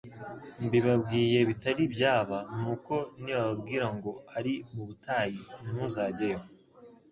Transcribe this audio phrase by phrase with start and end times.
[0.65, 2.37] Mbibabwiye bitari byaba.
[2.59, 6.41] Nuko nibababwira ngo ari mu butayi, ntimuzajyeyo,